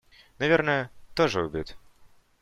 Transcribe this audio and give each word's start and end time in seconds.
Наверное, 0.39 0.89
тоже 1.13 1.43
убит. 1.43 1.77